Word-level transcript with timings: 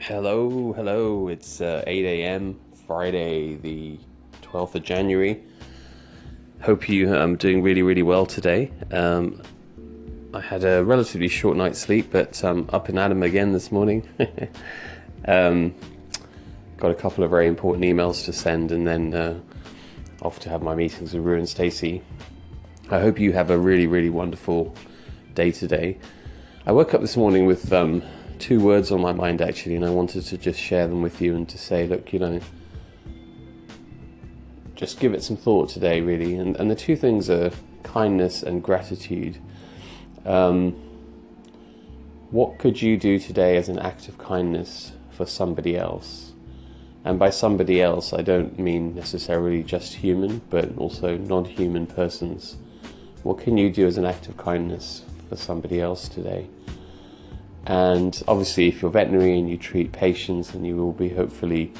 Hello, 0.00 0.72
hello. 0.74 1.26
It's 1.26 1.60
uh, 1.60 1.82
8 1.84 2.04
a.m. 2.04 2.60
Friday, 2.86 3.56
the 3.56 3.98
12th 4.42 4.76
of 4.76 4.84
January. 4.84 5.42
Hope 6.62 6.88
you 6.88 7.12
are 7.12 7.18
um, 7.18 7.34
doing 7.34 7.62
really, 7.64 7.82
really 7.82 8.04
well 8.04 8.24
today. 8.24 8.70
Um, 8.92 9.42
I 10.32 10.40
had 10.40 10.62
a 10.62 10.84
relatively 10.84 11.26
short 11.26 11.56
night's 11.56 11.80
sleep, 11.80 12.12
but 12.12 12.42
um, 12.44 12.70
up 12.72 12.88
and 12.88 12.96
at 12.96 13.10
'em 13.10 13.24
again 13.24 13.52
this 13.52 13.72
morning. 13.72 14.08
um, 15.26 15.74
got 16.76 16.92
a 16.92 16.94
couple 16.94 17.24
of 17.24 17.30
very 17.30 17.48
important 17.48 17.84
emails 17.84 18.24
to 18.26 18.32
send, 18.32 18.70
and 18.70 18.86
then 18.86 19.12
uh, 19.12 19.40
off 20.22 20.38
to 20.40 20.48
have 20.48 20.62
my 20.62 20.76
meetings 20.76 21.12
with 21.12 21.24
Rue 21.24 21.38
and 21.38 21.48
Stacey. 21.48 22.02
I 22.88 23.00
hope 23.00 23.18
you 23.18 23.32
have 23.32 23.50
a 23.50 23.58
really, 23.58 23.88
really 23.88 24.10
wonderful 24.10 24.76
day 25.34 25.50
today. 25.50 25.98
I 26.66 26.72
woke 26.72 26.94
up 26.94 27.00
this 27.00 27.16
morning 27.16 27.46
with 27.46 27.72
um, 27.72 28.00
two 28.38 28.60
words 28.60 28.90
on 28.90 29.00
my 29.00 29.12
mind 29.12 29.42
actually, 29.42 29.76
and 29.76 29.84
I 29.84 29.90
wanted 29.90 30.24
to 30.26 30.38
just 30.38 30.58
share 30.58 30.86
them 30.86 31.02
with 31.02 31.20
you 31.20 31.34
and 31.34 31.48
to 31.48 31.58
say, 31.58 31.86
look, 31.86 32.12
you 32.12 32.18
know, 32.18 32.40
just 34.74 35.00
give 35.00 35.12
it 35.12 35.22
some 35.22 35.36
thought 35.36 35.68
today, 35.68 36.00
really. 36.00 36.36
And, 36.36 36.56
and 36.56 36.70
the 36.70 36.76
two 36.76 36.96
things 36.96 37.28
are 37.28 37.50
kindness 37.82 38.42
and 38.42 38.62
gratitude. 38.62 39.38
Um, 40.24 40.72
what 42.30 42.58
could 42.58 42.80
you 42.80 42.96
do 42.96 43.18
today 43.18 43.56
as 43.56 43.68
an 43.68 43.78
act 43.78 44.08
of 44.08 44.18
kindness 44.18 44.92
for 45.10 45.26
somebody 45.26 45.76
else? 45.76 46.32
And 47.04 47.18
by 47.18 47.30
somebody 47.30 47.80
else, 47.80 48.12
I 48.12 48.22
don't 48.22 48.58
mean 48.58 48.94
necessarily 48.94 49.62
just 49.62 49.94
human, 49.94 50.42
but 50.50 50.76
also 50.76 51.16
non 51.16 51.44
human 51.44 51.86
persons. 51.86 52.56
What 53.22 53.38
can 53.38 53.56
you 53.56 53.70
do 53.70 53.86
as 53.86 53.98
an 53.98 54.04
act 54.04 54.28
of 54.28 54.36
kindness 54.36 55.04
for 55.28 55.36
somebody 55.36 55.80
else 55.80 56.08
today? 56.08 56.48
And 57.68 58.20
obviously, 58.26 58.66
if 58.66 58.80
you're 58.80 58.90
veterinary 58.90 59.38
and 59.38 59.48
you 59.48 59.58
treat 59.58 59.92
patients, 59.92 60.52
then 60.52 60.64
you 60.64 60.74
will 60.74 60.92
be 60.92 61.10
hopefully 61.10 61.70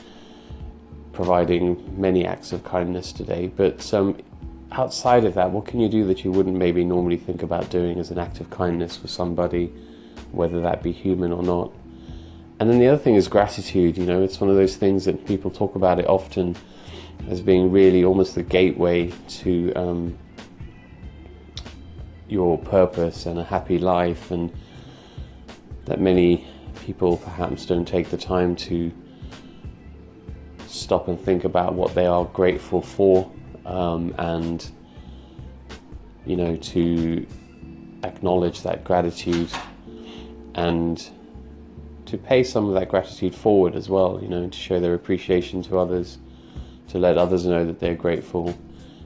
providing 1.14 1.98
many 1.98 2.26
acts 2.26 2.52
of 2.52 2.62
kindness 2.62 3.10
today. 3.10 3.46
But 3.46 3.92
um, 3.94 4.18
outside 4.70 5.24
of 5.24 5.32
that, 5.34 5.50
what 5.50 5.64
can 5.66 5.80
you 5.80 5.88
do 5.88 6.04
that 6.04 6.24
you 6.24 6.30
wouldn't 6.30 6.56
maybe 6.56 6.84
normally 6.84 7.16
think 7.16 7.42
about 7.42 7.70
doing 7.70 7.98
as 7.98 8.10
an 8.10 8.18
act 8.18 8.38
of 8.38 8.50
kindness 8.50 8.98
for 8.98 9.08
somebody, 9.08 9.72
whether 10.30 10.60
that 10.60 10.82
be 10.82 10.92
human 10.92 11.32
or 11.32 11.42
not? 11.42 11.72
And 12.60 12.68
then 12.68 12.78
the 12.78 12.88
other 12.88 13.02
thing 13.02 13.14
is 13.14 13.26
gratitude. 13.26 13.96
You 13.96 14.04
know, 14.04 14.22
it's 14.22 14.42
one 14.42 14.50
of 14.50 14.56
those 14.56 14.76
things 14.76 15.06
that 15.06 15.26
people 15.26 15.50
talk 15.50 15.74
about 15.74 15.98
it 15.98 16.06
often 16.06 16.54
as 17.30 17.41
being 17.41 17.72
really 17.72 18.04
almost 18.04 18.34
the 18.34 18.42
gateway 18.42 19.10
to 19.28 19.72
um, 19.72 20.18
your 22.28 22.58
purpose 22.58 23.24
and 23.24 23.38
a 23.38 23.44
happy 23.44 23.78
life 23.78 24.30
and 24.30 24.52
that 25.89 26.00
many 26.00 26.47
people 26.84 27.17
perhaps 27.17 27.67
don't 27.67 27.86
take 27.86 28.11
the 28.11 28.17
time 28.17 28.55
to 28.55 28.92
stop 30.67 31.08
and 31.08 31.20
think 31.20 31.44
about 31.44 31.75
what 31.75 31.94
they 31.94 32.06
are 32.06 32.25
grateful 32.27 32.81
for 32.81 33.31
um, 33.67 34.14
and 34.19 34.70
you 36.27 36.36
know 36.36 36.56
to 36.56 37.27
acknowledge 38.05 38.62
that 38.62 38.84
gratitude 38.84 39.50
and 40.55 41.11
to 42.05 42.16
pay 42.16 42.42
some 42.42 42.69
of 42.69 42.75
that 42.75 42.89
gratitude 42.89 43.34
forward 43.34 43.75
as 43.75 43.89
well 43.89 44.19
you 44.22 44.28
know 44.28 44.47
to 44.48 44.59
show 44.59 44.78
their 44.78 44.94
appreciation 44.94 45.62
to 45.62 45.78
others 45.78 46.19
to 46.89 46.98
let 46.98 47.19
others 47.19 47.44
know 47.44 47.66
that 47.66 47.78
they're 47.78 47.94
grateful. 47.94 48.56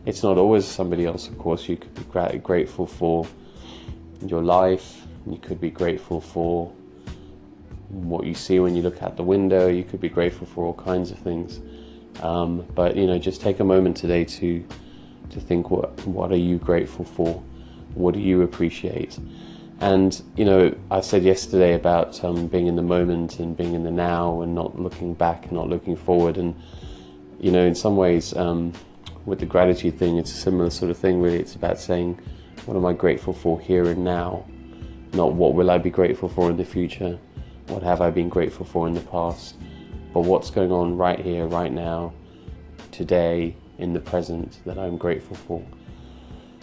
It's 0.06 0.22
not 0.22 0.38
always 0.38 0.64
somebody 0.64 1.04
else 1.04 1.28
of 1.28 1.38
course 1.38 1.68
you 1.68 1.76
could 1.76 1.94
be 1.94 2.38
grateful 2.38 2.86
for 2.86 3.26
in 4.20 4.28
your 4.28 4.42
life 4.42 5.02
you 5.26 5.38
could 5.38 5.60
be 5.60 5.70
grateful 5.70 6.20
for 6.20 6.72
what 7.88 8.26
you 8.26 8.34
see 8.34 8.58
when 8.58 8.74
you 8.74 8.82
look 8.82 9.02
out 9.02 9.16
the 9.16 9.22
window. 9.22 9.68
You 9.68 9.84
could 9.84 10.00
be 10.00 10.08
grateful 10.08 10.46
for 10.46 10.64
all 10.64 10.74
kinds 10.74 11.10
of 11.10 11.18
things. 11.18 11.60
Um, 12.22 12.66
but 12.74 12.96
you 12.96 13.06
know, 13.06 13.18
just 13.18 13.40
take 13.40 13.60
a 13.60 13.64
moment 13.64 13.96
today 13.96 14.24
to 14.24 14.64
to 15.30 15.40
think 15.40 15.70
what 15.70 16.06
what 16.06 16.32
are 16.32 16.36
you 16.36 16.58
grateful 16.58 17.04
for? 17.04 17.42
What 17.94 18.14
do 18.14 18.20
you 18.20 18.42
appreciate? 18.42 19.18
And 19.80 20.22
you 20.36 20.44
know, 20.44 20.74
I 20.90 21.00
said 21.00 21.22
yesterday 21.22 21.74
about 21.74 22.22
um, 22.24 22.46
being 22.46 22.66
in 22.66 22.76
the 22.76 22.82
moment 22.82 23.40
and 23.40 23.56
being 23.56 23.74
in 23.74 23.82
the 23.82 23.90
now 23.90 24.42
and 24.42 24.54
not 24.54 24.78
looking 24.78 25.14
back 25.14 25.44
and 25.44 25.52
not 25.52 25.68
looking 25.68 25.96
forward. 25.96 26.36
And 26.36 26.54
you 27.40 27.50
know, 27.50 27.64
in 27.64 27.74
some 27.74 27.96
ways, 27.96 28.34
um, 28.36 28.72
with 29.26 29.40
the 29.40 29.46
gratitude 29.46 29.98
thing, 29.98 30.18
it's 30.18 30.30
a 30.30 30.36
similar 30.36 30.70
sort 30.70 30.90
of 30.90 30.98
thing. 30.98 31.20
Really, 31.20 31.38
it's 31.38 31.54
about 31.54 31.78
saying, 31.78 32.20
what 32.66 32.76
am 32.76 32.86
I 32.86 32.92
grateful 32.92 33.32
for 33.32 33.60
here 33.60 33.84
and 33.86 34.04
now? 34.04 34.44
Not 35.12 35.34
what 35.34 35.54
will 35.54 35.70
I 35.70 35.78
be 35.78 35.90
grateful 35.90 36.28
for 36.28 36.50
in 36.50 36.56
the 36.56 36.64
future? 36.64 37.18
What 37.68 37.82
have 37.82 38.00
I 38.00 38.10
been 38.10 38.28
grateful 38.28 38.64
for 38.64 38.88
in 38.88 38.94
the 38.94 39.00
past? 39.00 39.56
But 40.14 40.20
what's 40.20 40.50
going 40.50 40.72
on 40.72 40.96
right 40.96 41.18
here, 41.18 41.46
right 41.46 41.72
now, 41.72 42.12
today, 42.90 43.54
in 43.78 43.92
the 43.92 44.00
present 44.00 44.58
that 44.64 44.78
I'm 44.78 44.96
grateful 44.96 45.36
for? 45.36 45.62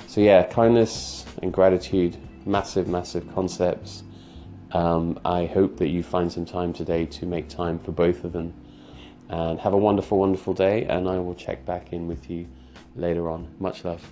So, 0.07 0.21
yeah, 0.21 0.43
kindness 0.43 1.25
and 1.41 1.53
gratitude, 1.53 2.17
massive, 2.45 2.87
massive 2.87 3.31
concepts. 3.35 4.03
Um, 4.71 5.19
I 5.25 5.45
hope 5.45 5.77
that 5.77 5.89
you 5.89 6.03
find 6.03 6.31
some 6.31 6.45
time 6.45 6.73
today 6.73 7.05
to 7.05 7.25
make 7.25 7.49
time 7.49 7.79
for 7.79 7.91
both 7.91 8.23
of 8.23 8.33
them. 8.33 8.53
And 9.29 9.59
have 9.59 9.73
a 9.73 9.77
wonderful, 9.77 10.17
wonderful 10.17 10.55
day, 10.55 10.85
and 10.85 11.07
I 11.07 11.19
will 11.19 11.35
check 11.35 11.63
back 11.65 11.93
in 11.93 12.07
with 12.07 12.31
you 12.31 12.47
later 12.95 13.29
on. 13.29 13.47
Much 13.59 13.85
love. 13.85 14.03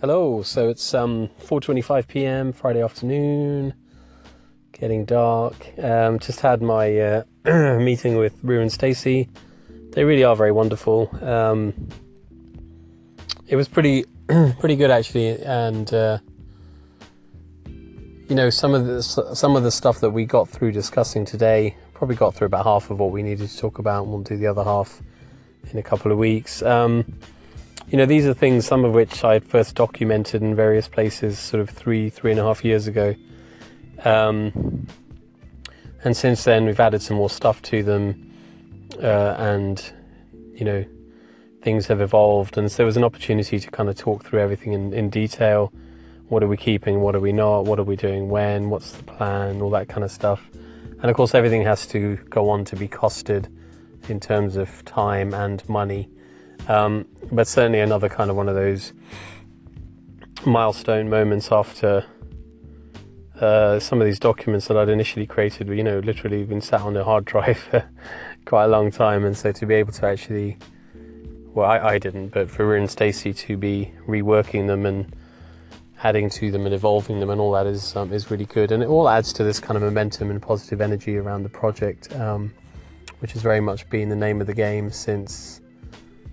Hello, 0.00 0.40
so 0.40 0.70
it's 0.70 0.94
um 0.94 1.28
4:25 1.42 2.08
p.m. 2.08 2.52
Friday 2.54 2.82
afternoon, 2.82 3.74
getting 4.72 5.04
dark. 5.04 5.78
Um, 5.78 6.18
just 6.18 6.40
had 6.40 6.62
my 6.62 6.98
uh, 6.98 7.24
meeting 7.78 8.16
with 8.16 8.32
Rue 8.42 8.62
and 8.62 8.72
Stacey. 8.72 9.28
They 9.90 10.04
really 10.04 10.24
are 10.24 10.34
very 10.34 10.52
wonderful. 10.52 11.10
Um, 11.22 11.74
it 13.46 13.56
was 13.56 13.68
pretty 13.68 14.06
pretty 14.58 14.76
good 14.76 14.90
actually, 14.90 15.38
and 15.42 15.92
uh, 15.92 16.16
you 17.66 18.34
know 18.34 18.48
some 18.48 18.72
of 18.72 18.86
the 18.86 19.02
some 19.02 19.54
of 19.54 19.64
the 19.64 19.70
stuff 19.70 20.00
that 20.00 20.12
we 20.12 20.24
got 20.24 20.48
through 20.48 20.72
discussing 20.72 21.26
today 21.26 21.76
probably 21.92 22.16
got 22.16 22.34
through 22.34 22.46
about 22.46 22.64
half 22.64 22.90
of 22.90 22.98
what 22.98 23.10
we 23.10 23.22
needed 23.22 23.50
to 23.50 23.58
talk 23.58 23.78
about, 23.78 24.04
and 24.04 24.12
we'll 24.12 24.22
do 24.22 24.38
the 24.38 24.46
other 24.46 24.64
half 24.64 25.02
in 25.70 25.78
a 25.78 25.82
couple 25.82 26.10
of 26.10 26.16
weeks. 26.16 26.62
Um, 26.62 27.04
you 27.90 27.96
know, 27.96 28.06
these 28.06 28.24
are 28.24 28.34
things, 28.34 28.64
some 28.64 28.84
of 28.84 28.94
which 28.94 29.24
I 29.24 29.40
first 29.40 29.74
documented 29.74 30.42
in 30.42 30.54
various 30.54 30.86
places 30.86 31.40
sort 31.40 31.60
of 31.60 31.68
three, 31.68 32.08
three 32.08 32.30
and 32.30 32.38
a 32.38 32.44
half 32.44 32.64
years 32.64 32.86
ago. 32.86 33.16
Um, 34.04 34.86
and 36.04 36.16
since 36.16 36.44
then, 36.44 36.66
we've 36.66 36.78
added 36.78 37.02
some 37.02 37.16
more 37.16 37.28
stuff 37.28 37.60
to 37.62 37.82
them, 37.82 38.32
uh, 39.02 39.34
and, 39.38 39.92
you 40.54 40.64
know, 40.64 40.84
things 41.62 41.88
have 41.88 42.00
evolved. 42.00 42.56
And 42.56 42.70
so 42.70 42.76
there 42.76 42.86
was 42.86 42.96
an 42.96 43.02
opportunity 43.02 43.58
to 43.58 43.70
kind 43.72 43.88
of 43.88 43.96
talk 43.96 44.24
through 44.24 44.38
everything 44.38 44.72
in, 44.72 44.94
in 44.94 45.10
detail. 45.10 45.72
What 46.28 46.44
are 46.44 46.48
we 46.48 46.56
keeping? 46.56 47.00
What 47.00 47.16
are 47.16 47.20
we 47.20 47.32
not? 47.32 47.64
What 47.64 47.80
are 47.80 47.84
we 47.84 47.96
doing 47.96 48.28
when? 48.28 48.70
What's 48.70 48.92
the 48.92 49.02
plan? 49.02 49.60
All 49.60 49.70
that 49.70 49.88
kind 49.88 50.04
of 50.04 50.12
stuff. 50.12 50.48
And 51.02 51.10
of 51.10 51.16
course, 51.16 51.34
everything 51.34 51.64
has 51.64 51.88
to 51.88 52.18
go 52.30 52.50
on 52.50 52.64
to 52.66 52.76
be 52.76 52.86
costed 52.86 53.48
in 54.08 54.20
terms 54.20 54.54
of 54.54 54.84
time 54.84 55.34
and 55.34 55.68
money. 55.68 56.08
Um, 56.68 57.06
but 57.32 57.46
certainly 57.46 57.80
another 57.80 58.08
kind 58.08 58.30
of 58.30 58.36
one 58.36 58.48
of 58.48 58.54
those 58.54 58.92
milestone 60.46 61.08
moments 61.08 61.52
after 61.52 62.04
uh, 63.40 63.80
some 63.80 64.00
of 64.00 64.06
these 64.06 64.18
documents 64.18 64.68
that 64.68 64.76
I'd 64.76 64.88
initially 64.88 65.26
created, 65.26 65.68
were, 65.68 65.74
you 65.74 65.84
know, 65.84 65.98
literally 66.00 66.44
been 66.44 66.60
sat 66.60 66.82
on 66.82 66.96
a 66.96 67.04
hard 67.04 67.24
drive 67.24 67.58
for 67.70 67.88
quite 68.44 68.64
a 68.64 68.68
long 68.68 68.90
time, 68.90 69.24
and 69.24 69.36
so 69.36 69.52
to 69.52 69.66
be 69.66 69.74
able 69.74 69.92
to 69.92 70.06
actually, 70.06 70.58
well, 71.54 71.68
I, 71.68 71.78
I 71.78 71.98
didn't, 71.98 72.28
but 72.28 72.50
for 72.50 72.66
Rin 72.66 72.82
and 72.82 72.90
Stacey 72.90 73.32
to 73.32 73.56
be 73.56 73.92
reworking 74.06 74.66
them 74.66 74.84
and 74.84 75.14
adding 76.02 76.30
to 76.30 76.50
them 76.50 76.64
and 76.64 76.74
evolving 76.74 77.20
them 77.20 77.28
and 77.28 77.40
all 77.40 77.52
that 77.52 77.66
is 77.66 77.94
um, 77.96 78.12
is 78.12 78.30
really 78.30 78.46
good, 78.46 78.72
and 78.72 78.82
it 78.82 78.88
all 78.88 79.08
adds 79.08 79.32
to 79.34 79.44
this 79.44 79.58
kind 79.58 79.76
of 79.76 79.82
momentum 79.82 80.30
and 80.30 80.42
positive 80.42 80.80
energy 80.80 81.16
around 81.16 81.42
the 81.42 81.48
project, 81.48 82.14
um, 82.16 82.52
which 83.20 83.32
has 83.32 83.42
very 83.42 83.60
much 83.60 83.88
been 83.88 84.08
the 84.08 84.16
name 84.16 84.40
of 84.40 84.46
the 84.46 84.54
game 84.54 84.90
since 84.90 85.60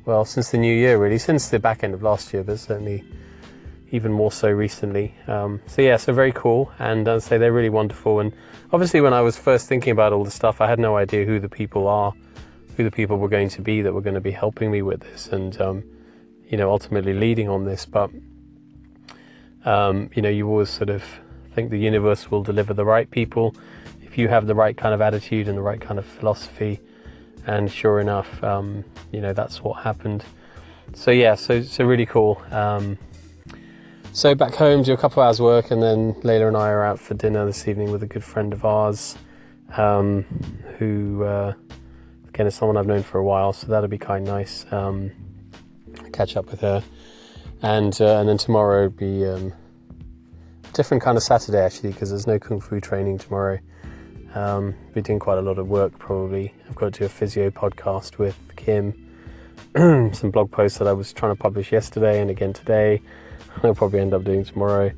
well, 0.08 0.24
since 0.24 0.52
the 0.52 0.58
new 0.58 0.74
year, 0.74 0.98
really, 0.98 1.18
since 1.18 1.50
the 1.50 1.60
back 1.60 1.84
end 1.84 1.94
of 1.94 2.02
last 2.02 2.34
year, 2.34 2.42
but 2.42 2.58
certainly 2.58 3.04
even 3.92 4.10
more 4.10 4.32
so 4.32 4.50
recently. 4.50 5.14
Um, 5.28 5.62
so 5.68 5.82
yeah, 5.82 5.98
so 5.98 6.14
very 6.14 6.32
cool, 6.32 6.72
and 6.80 7.06
I'd 7.10 7.24
say 7.24 7.38
they're 7.38 7.52
really 7.52 7.70
wonderful. 7.70 8.22
And 8.22 8.34
obviously, 8.72 9.02
when 9.02 9.14
I 9.14 9.20
was 9.20 9.38
first 9.38 9.68
thinking 9.68 9.92
about 9.92 10.14
all 10.14 10.24
the 10.24 10.32
stuff, 10.32 10.62
I 10.62 10.68
had 10.68 10.80
no 10.80 10.96
idea 10.96 11.26
who 11.26 11.42
the 11.42 11.50
people 11.50 11.90
are, 11.90 12.14
who 12.78 12.86
the 12.86 12.92
people 12.92 13.18
were 13.18 13.28
going 13.28 13.50
to 13.50 13.62
be 13.62 13.82
that 13.82 13.94
were 13.94 14.02
going 14.02 14.14
to 14.14 14.22
be 14.22 14.32
helping 14.32 14.72
me 14.72 14.82
with 14.82 15.02
this, 15.02 15.28
and 15.28 15.60
um, 15.60 15.84
you 16.48 16.58
know, 16.58 16.72
ultimately 16.72 17.14
leading 17.14 17.50
on 17.50 17.66
this. 17.66 17.86
But 17.86 18.10
um, 19.66 20.10
you 20.16 20.22
know, 20.22 20.30
you 20.30 20.48
always 20.48 20.70
sort 20.70 20.90
of 20.90 21.04
think 21.54 21.70
the 21.70 21.80
universe 21.80 22.32
will 22.32 22.44
deliver 22.44 22.74
the 22.74 22.86
right 22.86 23.12
people 23.12 23.54
if 24.04 24.18
you 24.18 24.30
have 24.30 24.48
the 24.48 24.56
right 24.56 24.78
kind 24.78 24.94
of 24.94 25.02
attitude 25.02 25.50
and 25.50 25.58
the 25.58 25.62
right 25.62 25.82
kind 25.82 26.00
of 26.00 26.06
philosophy. 26.06 26.80
And 27.48 27.72
sure 27.72 28.00
enough, 28.00 28.44
um, 28.44 28.84
you 29.12 29.22
know 29.22 29.34
that's 29.34 29.64
what 29.64 29.82
happened. 29.82 30.24
So 30.94 31.12
yeah, 31.12 31.36
so 31.36 31.62
so 31.62 31.86
really 31.86 32.06
cool. 32.06 32.42
Um, 32.52 32.98
so 34.12 34.36
back 34.36 34.56
home, 34.56 34.84
do 34.84 34.94
a 34.94 34.98
couple 34.98 35.22
of 35.24 35.28
hours 35.28 35.40
work, 35.40 35.72
and 35.72 35.82
then 35.82 36.14
Layla 36.22 36.50
and 36.50 36.58
I 36.58 36.70
are 36.70 36.84
out 36.84 37.00
for 37.00 37.14
dinner 37.14 37.46
this 37.46 37.68
evening 37.68 37.92
with 37.92 38.04
a 38.04 38.08
good 38.08 38.24
friend 38.24 38.52
of 38.52 38.66
ours, 38.66 39.18
um, 39.78 40.24
who 40.78 41.24
uh, 41.24 41.54
again 42.28 42.48
is 42.48 42.56
someone 42.56 42.78
I've 42.78 42.86
known 42.86 43.04
for 43.04 43.18
a 43.20 43.24
while. 43.24 43.54
So 43.54 43.68
that'll 43.68 43.90
be 43.90 43.98
kind 43.98 44.28
of 44.28 44.34
nice. 44.34 44.66
Um, 44.72 45.12
catch 46.12 46.36
up 46.36 46.52
with 46.52 46.62
her, 46.62 46.84
and 47.62 48.00
uh, 48.02 48.20
and 48.20 48.28
then 48.28 48.38
tomorrow 48.38 48.90
be 48.90 49.26
um, 49.26 49.54
different 50.74 51.02
kind 51.02 51.18
of 51.18 51.24
Saturday 51.24 51.60
actually 51.60 51.92
because 51.92 52.10
there's 52.10 52.28
no 52.28 52.40
kung 52.40 52.60
fu 52.60 52.80
training 52.80 53.18
tomorrow. 53.18 53.60
Um, 54.38 54.76
be 54.94 55.02
doing 55.02 55.18
quite 55.18 55.40
a 55.40 55.42
lot 55.42 55.58
of 55.58 55.68
work 55.68 55.98
probably. 55.98 56.54
I've 56.70 56.76
got 56.76 56.94
to 56.94 57.00
do 57.00 57.06
a 57.06 57.10
physio 57.10 57.50
podcast 57.50 58.20
with 58.20 58.38
Kim, 58.56 58.94
some 60.14 60.30
blog 60.30 60.52
posts 60.52 60.78
that 60.78 60.88
I 60.88 60.94
was 60.94 61.12
trying 61.12 61.36
to 61.36 61.42
publish 61.42 61.72
yesterday 61.72 62.22
and 62.22 62.30
again 62.30 62.54
today. 62.54 63.02
I'll 63.64 63.74
probably 63.74 64.00
end 64.00 64.14
up 64.14 64.24
doing 64.24 64.46
tomorrow, 64.46 64.92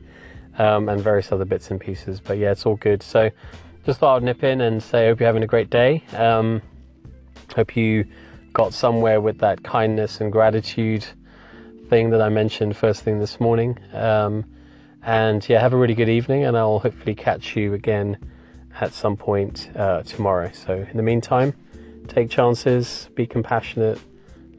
um, 0.58 0.90
and 0.90 1.02
various 1.02 1.32
other 1.32 1.46
bits 1.46 1.72
and 1.72 1.80
pieces. 1.80 2.20
But 2.20 2.38
yeah, 2.38 2.52
it's 2.52 2.66
all 2.66 2.76
good. 2.76 3.02
So 3.02 3.30
just 3.86 4.02
thought 4.02 4.18
I'd 4.18 4.24
nip 4.24 4.44
in 4.44 4.60
and 4.60 4.84
say, 4.84 5.08
hope 5.08 5.22
you're 5.22 5.28
having 5.28 5.44
a 5.44 5.48
great 5.48 5.70
day. 5.70 6.04
Um, 6.18 6.62
hope 7.56 7.78
you 7.78 8.06
got 8.52 8.74
somewhere 8.74 9.22
with 9.22 9.38
that 9.38 9.64
kindness 9.64 10.20
and 10.20 10.34
gratitude 10.34 11.06
thing 11.90 12.10
that 12.10 12.22
I 12.22 12.28
mentioned 12.28 12.76
first 12.76 13.04
thing 13.04 13.20
this 13.20 13.40
morning. 13.40 13.80
Um, 13.94 14.44
and 15.02 15.48
yeah, 15.48 15.62
have 15.62 15.72
a 15.72 15.78
really 15.78 15.96
good 15.96 16.10
evening, 16.10 16.44
and 16.44 16.58
I'll 16.58 16.80
hopefully 16.80 17.16
catch 17.16 17.56
you 17.56 17.74
again 17.74 18.18
at 18.80 18.94
some 18.94 19.18
point 19.18 19.70
uh, 19.76 20.04
tomorrow. 20.04 20.52
So, 20.54 20.86
in 20.90 20.98
the 20.98 21.04
meantime, 21.04 21.54
take 22.08 22.30
chances, 22.30 23.10
be 23.16 23.26
compassionate, 23.26 24.00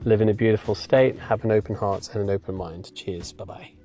live 0.05 0.21
in 0.21 0.29
a 0.29 0.35
beautiful 0.35 0.75
state, 0.75 1.19
have 1.19 1.45
an 1.45 1.51
open 1.51 1.75
heart 1.75 2.09
and 2.15 2.23
an 2.23 2.31
open 2.31 2.55
mind. 2.55 2.95
Cheers. 2.95 3.33
Bye 3.33 3.45
bye. 3.45 3.80